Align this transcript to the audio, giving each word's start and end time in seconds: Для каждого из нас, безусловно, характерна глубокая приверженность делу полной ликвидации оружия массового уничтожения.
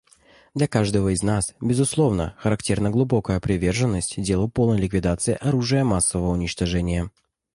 Для 0.55 0.67
каждого 0.67 1.09
из 1.13 1.21
нас, 1.21 1.53
безусловно, 1.61 2.35
характерна 2.39 2.89
глубокая 2.89 3.39
приверженность 3.39 4.19
делу 4.19 4.49
полной 4.49 4.79
ликвидации 4.79 5.37
оружия 5.39 5.83
массового 5.83 6.29
уничтожения. 6.31 7.11